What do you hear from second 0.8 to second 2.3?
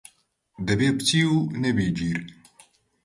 پچی و نەبی گیر